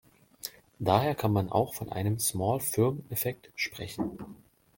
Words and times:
Daher 0.79 1.13
kann 1.13 1.31
man 1.31 1.51
auch 1.51 1.75
von 1.75 1.91
einem 1.91 2.17
„small-firm“ 2.17 3.03
Effekt 3.11 3.51
sprechen. 3.55 4.17